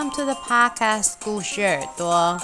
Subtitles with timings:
[0.00, 2.40] Come to the podcast 故事耳朵。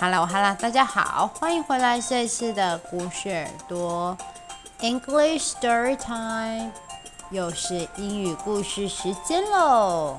[0.00, 4.18] Hello, Hello，大家好，欢迎回来这次的故事耳朵
[4.80, 6.72] English Story Time，
[7.30, 10.18] 又是英语故事时间喽。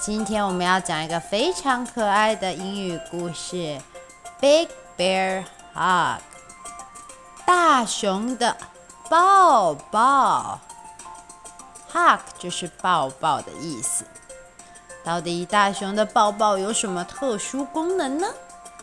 [0.00, 3.80] 今天我们要讲一个非常可爱的英语故事
[4.40, 4.66] ，Big
[4.96, 5.44] Bear
[5.76, 6.18] Hug，
[7.46, 8.56] 大熊的
[9.08, 10.58] 抱抱。
[11.92, 14.04] Hug 就是抱抱的意思。
[15.04, 18.26] 到底大熊的抱抱有什么特殊功能呢？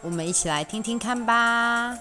[0.01, 1.97] 我们一起来听听看吧。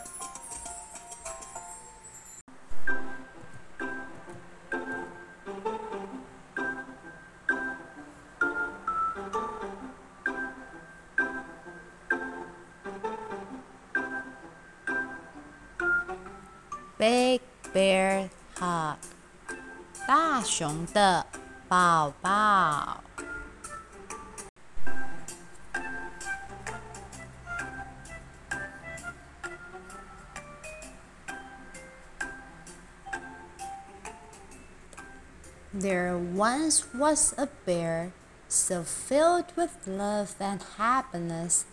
[16.96, 17.40] Big
[17.74, 18.28] Bear
[18.58, 18.96] Hug，
[20.06, 21.26] 大熊的
[21.68, 22.93] 抱抱。
[35.73, 38.11] There once was a bear
[38.47, 41.65] so filled with love and happiness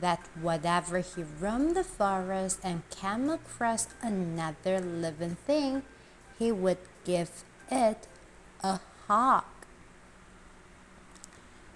[0.00, 5.82] that whenever he roamed the forest and came across another living thing,
[6.36, 8.08] he would give it
[8.62, 9.44] a hug.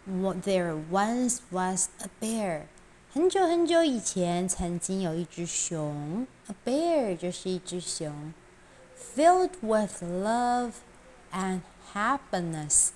[0.07, 2.67] There once was a bear.
[3.13, 6.27] 很久很久以前，曾经有一只熊。
[6.49, 8.35] A bear 就是一只熊，
[8.97, 10.73] filled with love
[11.34, 11.62] and
[11.94, 12.90] happiness，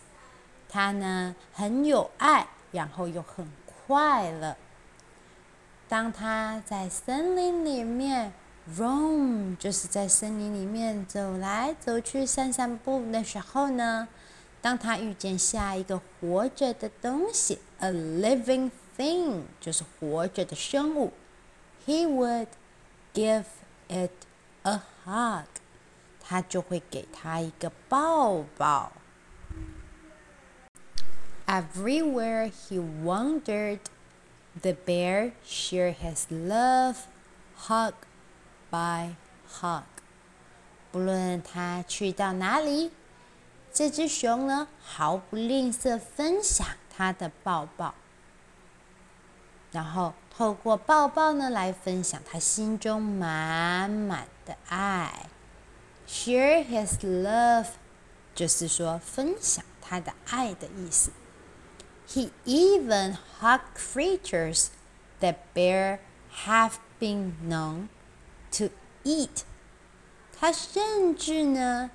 [0.70, 4.56] 他呢很有爱，然后又很快乐。
[5.90, 8.32] 当他在森林里面
[8.78, 14.08] roam，就是在森林里面走来走去、散散步的时候呢，
[14.62, 21.14] 当他遇见下一个活着的东西，a living thing，就是活着的生物
[21.86, 22.48] ，he would
[23.14, 23.46] give
[23.88, 24.12] it
[24.64, 25.46] a hug。
[26.28, 28.92] 他就会给他一个抱抱。
[31.46, 33.80] Everywhere he wandered,
[34.62, 36.98] the bear shared his love,
[37.58, 37.94] hug
[38.70, 39.16] by
[39.50, 39.84] hug。
[40.92, 42.92] 不论他去到哪里，
[43.72, 47.94] 这只熊呢，毫不吝啬分享他的抱抱，
[49.72, 55.28] 然后透过抱抱呢，来分享他心中满满的爱。
[56.07, 57.69] Share his love，
[58.35, 61.11] 就是说分享他的爱的意思。
[62.09, 64.67] He even hugged creatures
[65.21, 66.01] that bear
[66.45, 67.89] have been known
[68.59, 68.71] to
[69.05, 69.45] eat。
[70.39, 71.91] 他甚至呢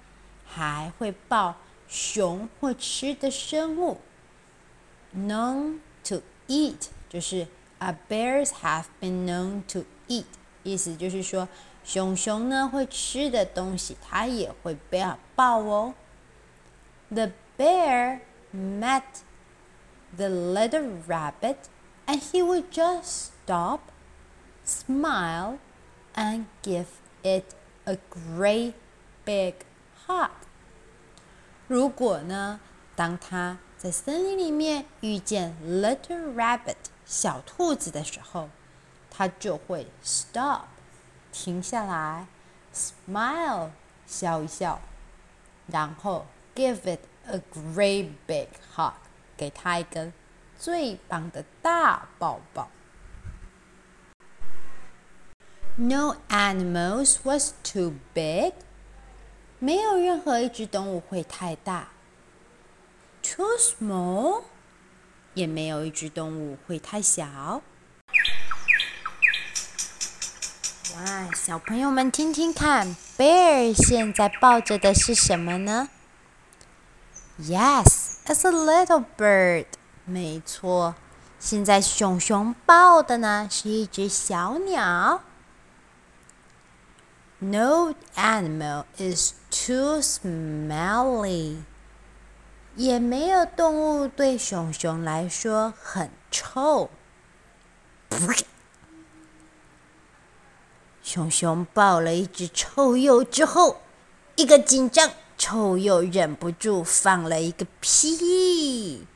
[0.46, 1.58] 还会抱
[1.88, 4.02] 熊会吃的生物。
[5.16, 7.48] Known to eat，就是
[7.80, 10.26] a bears have been known to eat，
[10.64, 11.48] 意思就是说。
[11.85, 15.05] 熊熊呢会吃的东西，它也会被
[15.35, 15.95] 抱哦。
[17.11, 18.21] The bear
[18.55, 19.03] met
[20.17, 21.57] the little rabbit,
[22.07, 23.81] and he would just stop,
[24.65, 25.59] smile,
[26.15, 26.87] and give
[27.23, 27.55] it
[27.85, 28.75] a great
[29.25, 29.55] big
[30.07, 30.31] hug。
[31.67, 32.61] 如果呢，
[32.95, 38.49] 当他在森林里面遇见 little rabbit 小兔子的时候，
[39.11, 40.67] 他就会 stop。
[41.33, 42.27] 停下来
[42.73, 43.71] ，smile，
[44.07, 44.81] 笑一笑，
[45.67, 48.93] 然后 give it a great big hug，
[49.37, 50.13] 给他一个
[50.59, 52.69] 最棒的大抱抱。
[55.77, 58.53] No animals was too big，
[59.59, 61.89] 没有任何一只动物会太大。
[63.23, 64.43] Too small，
[65.33, 67.63] 也没有一只动物会太小。
[70.91, 75.89] 哇，小朋友们听听看，Bear 现在抱着的是什么呢
[77.41, 79.67] ？Yes, it's a little bird。
[80.05, 80.97] 没错，
[81.39, 85.23] 现在熊熊抱的呢是一只小鸟。
[87.39, 91.59] No animal is too smelly。
[92.75, 96.91] 也没有动物对熊熊来说很臭。
[101.13, 103.83] 熊熊抱了一只臭鼬之后，
[104.37, 109.07] 一个紧张，臭鼬忍不住放了一个屁。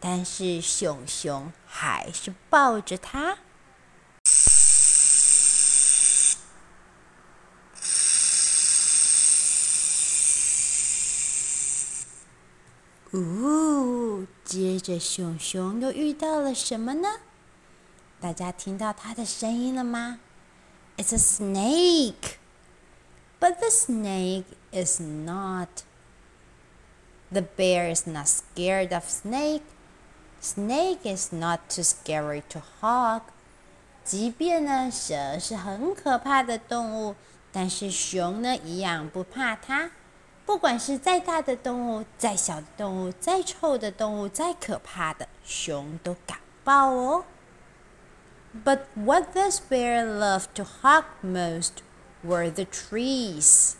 [0.00, 3.36] 但是熊熊还是抱着它。
[13.12, 17.08] 呜，接着，熊熊又遇到了什么呢？
[18.18, 20.20] 大家听到它的声音了吗
[20.96, 22.38] ？It's a snake,
[23.40, 25.68] but the snake is not.
[27.30, 29.62] The bear is not scared of snake.
[30.40, 33.22] Snake is not too scary to hug.
[34.04, 37.14] 即便呢，蛇是很可怕的动物，
[37.52, 39.92] 但是熊呢，一样不怕它。
[40.44, 47.24] 不管是再大的动物、再小的动物、再臭的动物、再可怕的，熊都敢抱哦。
[48.54, 51.82] But what this bear loved to hug most
[52.22, 53.74] were the trees.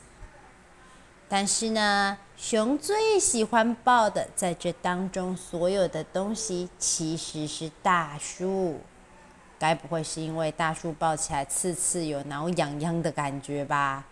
[1.29, 8.81] 但是呢，熊最喜欢抱的，在这当中所有的东西，其实是大树。
[9.59, 14.07] 该不会是因为大树抱起来刺刺有挠痒痒的感觉吧？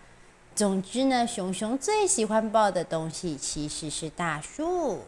[0.54, 5.00] 总之呢，熊熊最喜欢抱的东西其实是大树。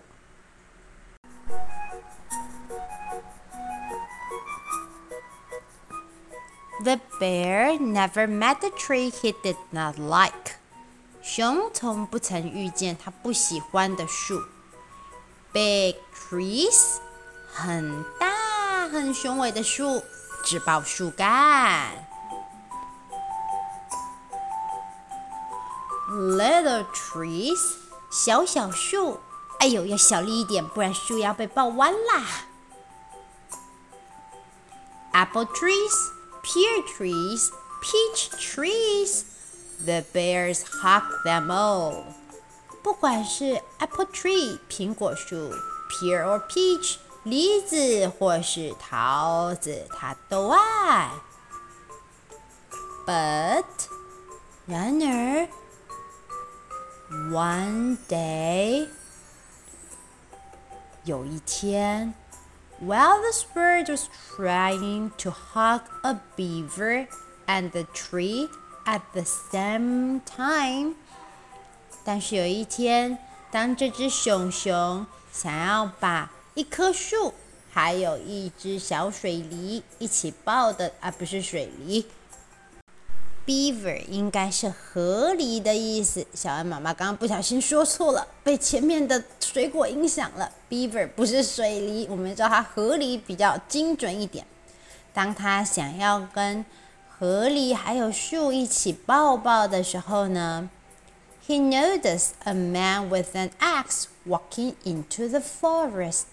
[6.84, 10.56] The bear never met the tree he did not like.
[11.22, 14.42] 熊从不曾遇见他不喜欢的树。
[15.52, 16.98] Big trees，
[17.52, 20.04] 很大很雄伟的树。
[20.46, 22.08] 只抱树干，
[26.10, 27.58] little trees，
[28.10, 29.20] 小小树，
[29.60, 32.24] 哎呦，要小力一点，不然树要被抱弯啦。
[35.12, 35.48] Apple
[36.44, 42.04] trees，pear trees，peach trees，the bears hug them all。
[42.82, 45.52] 不管是 apple tree，苹果树，
[45.90, 46.98] pear or peach。
[47.24, 51.12] 梨子或是桃子，他都爱。
[53.06, 53.66] But，
[54.66, 55.50] 然而，
[57.30, 58.88] one day，
[61.04, 62.14] 有一天
[62.82, 67.08] ，while this bird was trying to hug a beaver
[67.46, 68.50] and the tree
[68.86, 70.96] at the same time，
[72.04, 73.18] 但是有一天，
[73.52, 77.34] 当这只熊熊想要把一棵树，
[77.72, 82.06] 还有一只小水狸一起抱的，而、啊、不是水狸。
[83.45, 86.25] Beaver 应该是河狸的意思。
[86.33, 90.51] 小恩妈妈刚刚不小心说错了，被前面的水果影响了。
[90.71, 94.47] Beaver 不是水狸，我们叫它河狸比较精准一点。
[95.13, 96.65] 当他想要跟
[97.09, 100.71] 河狸还有树一起抱抱的时候呢
[101.47, 106.25] ，He noticed a man with an axe walking into the forest.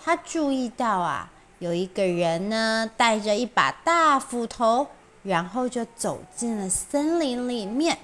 [0.00, 4.86] 他注意到啊，有一个人呢，带着一把大斧头，
[5.23, 7.97] 然后就走进了森林里面。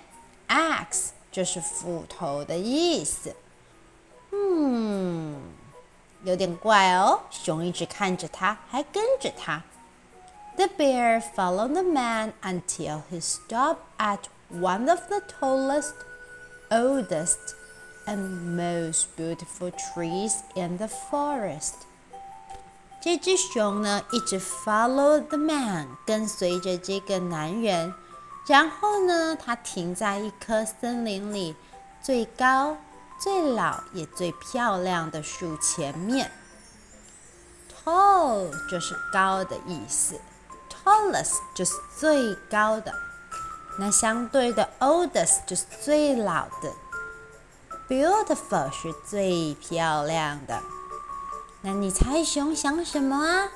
[0.47, 3.35] Axe 就是斧头的意思。
[4.31, 5.39] 嗯，
[6.23, 7.21] 有点怪哦。
[7.29, 9.63] 熊一直看着他，还跟着他。
[10.55, 15.93] The bear followed the man until he stopped at one of the tallest,
[16.69, 17.55] oldest,
[18.05, 21.85] and most beautiful trees in the forest.
[23.04, 27.92] 这只熊呢，一直 follow the man，跟随着这个男人。
[28.46, 31.54] 然后呢，它停在一棵森林里
[32.02, 32.78] 最高、
[33.20, 36.32] 最老也最漂亮的树前面。
[37.84, 40.18] Tall 就是高的意思
[40.72, 42.90] ，tallest 就是最高的。
[43.78, 46.72] 那相对的，oldest 就是最老的
[47.86, 50.62] ，beautiful 是最漂亮的。
[51.66, 53.48] 那你猜熊想什么啊？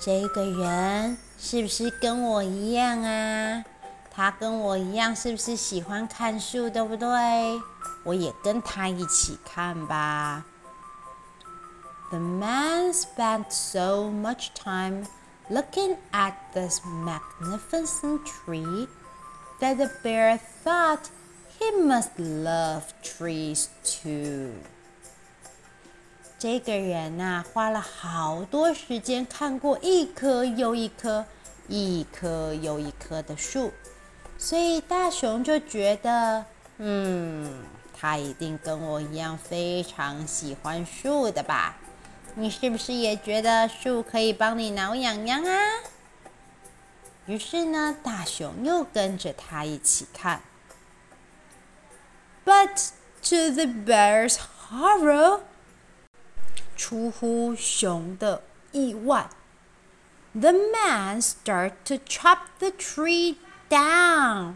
[0.00, 3.62] 这个人是不是跟我一样啊？
[4.10, 7.60] 他跟我一样，是不是喜欢看树，对不对？
[8.02, 10.46] 我也跟他一起看吧。
[12.08, 15.04] The man spent so much time
[15.50, 18.88] looking at this magnificent tree
[19.60, 21.10] that the bear thought
[21.58, 24.52] he must love trees too.
[26.38, 31.24] 这个人呐、花了好多时间看过一棵又一棵、
[31.66, 33.72] 一棵又一棵的树，
[34.36, 36.44] 所以大熊就觉得，
[36.76, 37.64] 嗯，
[37.98, 41.76] 他一定跟我一样非常喜欢树的吧？
[42.34, 45.56] 你是不是也觉得树可以帮你挠痒痒啊？
[47.24, 50.42] 于是呢，大熊又跟着他一起看。
[52.44, 52.90] But
[53.22, 54.36] to the bear's
[54.68, 55.40] horror.
[56.75, 59.29] 出乎熊的意外，
[60.33, 63.35] The man started to chop the tree
[63.69, 64.55] down。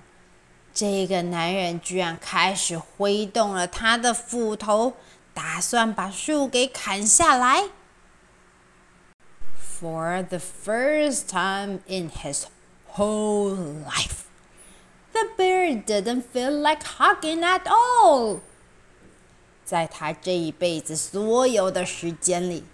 [0.73, 4.93] 这个男人居然开始挥动了他的斧头，
[5.33, 7.69] 打算把树给砍下来。
[9.57, 12.45] For the first time in his
[12.95, 14.23] whole life,
[15.11, 18.39] the bear didn't feel like hugging at all.
[19.70, 22.64] 在他这一辈子所有的时间里，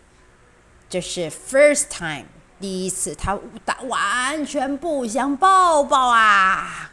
[0.88, 2.24] 这是 first time
[2.58, 6.90] 第一次，他他完全不想抱抱啊！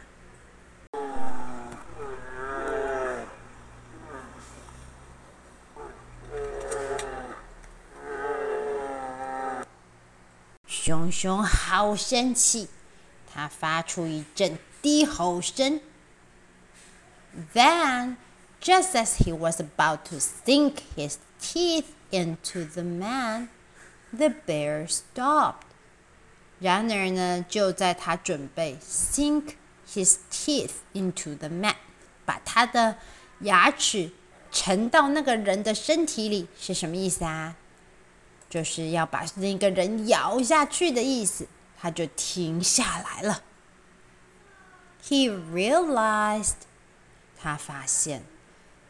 [10.66, 12.68] 熊熊好生气，
[13.32, 15.80] 他发出一阵低吼声。
[17.54, 18.16] Then,
[18.63, 23.49] just as he was about to sink his teeth into the man,
[24.11, 25.63] the bear stopped.
[26.59, 29.55] 然而呢，就在他准备 sink
[29.87, 31.75] his teeth into the man，
[32.25, 32.97] 把他的
[33.41, 34.11] 牙齿
[34.51, 37.55] 沉到那个人的身体里，是什么意思啊？
[38.49, 41.47] 就是要把那个人咬下去的意思，
[41.79, 43.43] 他就停下来了。
[45.01, 46.55] He realized，
[47.37, 48.23] 他发现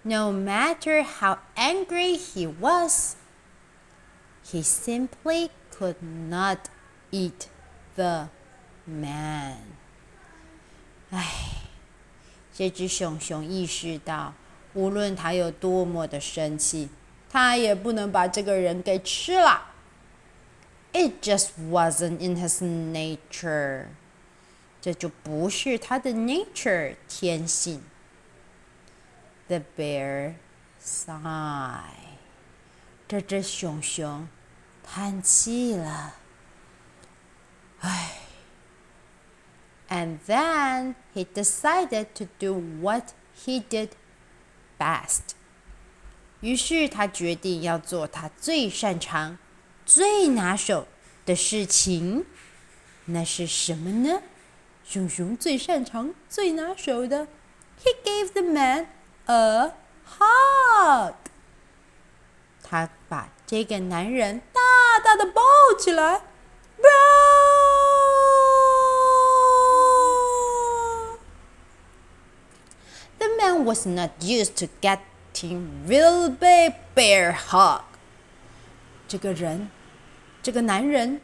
[0.04, 6.70] ，no matter how angry he was，he simply could not
[7.12, 7.48] eat
[7.96, 8.30] the
[8.86, 9.58] man。
[11.12, 11.26] 唉，
[12.54, 14.34] 这只熊熊意识到，
[14.74, 16.90] 无论他有多么的生气。
[17.32, 19.68] 他也不能把这个人给吃了。
[20.92, 23.86] It just wasn't in his nature。
[24.82, 27.84] 这就不是他的 nature 天性。
[29.48, 30.36] The bear
[30.82, 32.18] sighed。
[33.08, 34.28] 这只熊熊
[34.84, 36.16] 叹气了。
[37.80, 38.16] 唉。
[39.90, 43.90] And then he decided to do what he did
[44.78, 45.34] best.
[46.42, 49.40] 于是他决定要做他最擅长、
[49.86, 50.88] 最拿手
[51.26, 52.26] 的事情。
[53.06, 54.22] 那是什么呢？
[54.86, 57.28] 熊熊最擅长、最拿手的。
[57.84, 58.88] He gave the man
[59.27, 59.73] a
[60.19, 61.15] hug。
[62.63, 64.61] 他把这个男人大
[65.03, 65.43] 大的抱
[65.79, 66.23] 起来。
[73.19, 77.83] The man was not used to getting Real big bear hug。
[79.09, 79.71] 这个人，
[80.43, 81.21] 这个男人，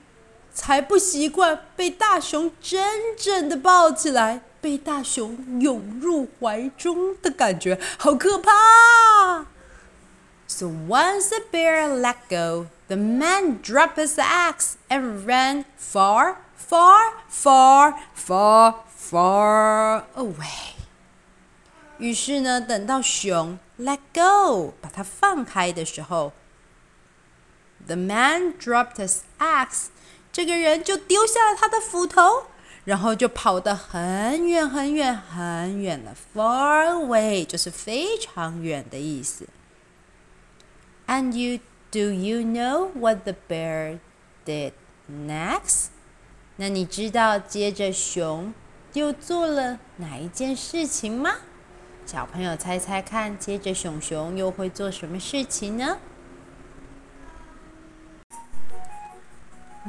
[0.52, 9.46] 才不习惯被大熊真正的抱起来，被大熊拥入怀中的感觉，好可怕
[10.46, 17.94] ！So once the bear let go, the man dropped his axe and ran far, far, far,
[18.14, 20.74] far, far away.
[21.98, 26.32] 于是呢，等到熊 let go 把它放开的时候
[27.86, 29.86] ，the man dropped his axe，
[30.32, 32.46] 这个人就丢下了他的斧头，
[32.84, 39.46] 然后就跑得很远很远很远了，far away 就是非常远的意思。
[41.06, 41.60] And you
[41.90, 43.98] do you know what the bear
[44.44, 44.72] did
[45.10, 45.88] next？
[46.56, 48.54] 那你知道接着熊
[48.92, 51.36] 又做了哪一件事情吗？
[52.06, 55.98] 小朋友猜猜看，接着熊熊又会做什么事情呢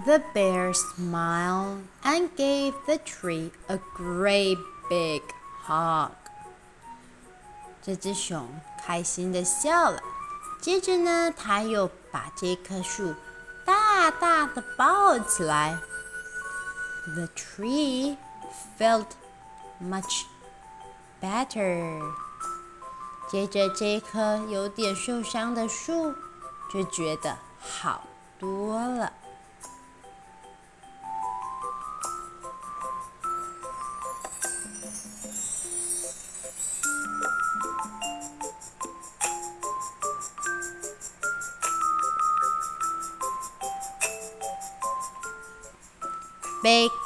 [0.04, 4.58] ？The bear smiled and gave the tree a great
[4.88, 5.22] big
[5.66, 6.10] hug。
[7.82, 8.48] 这只熊
[8.84, 10.00] 开心地笑了，
[10.60, 13.14] 接着呢，它又把这棵树
[13.64, 15.78] 大大的抱起来。
[17.14, 18.16] The tree
[18.78, 19.06] felt
[19.80, 20.24] much
[21.22, 22.02] better。
[23.28, 26.14] 接着，这棵有点受伤的树
[26.72, 28.04] 就觉得好
[28.38, 29.12] 多了。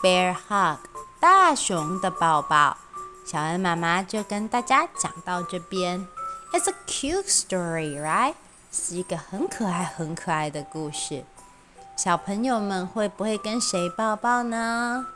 [0.06, 0.78] Bear Hug，
[1.20, 2.78] 大熊的抱抱。
[3.26, 6.08] 小恩妈妈就跟大家讲到这边。
[6.54, 8.36] It's a cute story, right?
[8.72, 11.26] 是一个很可爱、很可爱的故事。
[11.96, 15.08] 小朋友们会不会跟谁抱抱呢？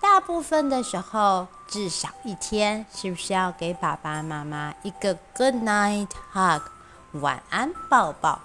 [0.00, 6.62] 大部分的时候，至少一天，是不是要给爸爸妈妈一个 good night hug，
[7.12, 8.40] 晚安抱抱？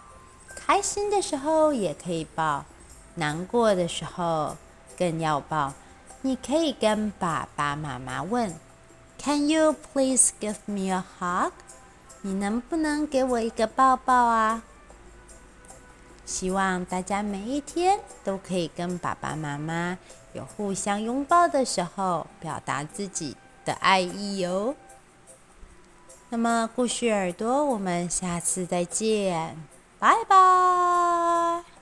[0.55, 2.65] 开心的时候也可以抱，
[3.15, 4.55] 难过的时候
[4.97, 5.73] 更要抱。
[6.21, 8.53] 你可以跟爸爸妈妈问
[9.19, 11.51] ：“Can you please give me a hug？”
[12.21, 14.63] 你能不能给我一个抱抱啊？
[16.25, 19.97] 希望大家每一天都可以跟爸爸妈妈
[20.33, 24.75] 有互相拥抱的时候，表达自己的爱意哟。
[26.29, 29.55] 那么，故事耳朵，我们下次再见，
[29.99, 31.76] 拜拜。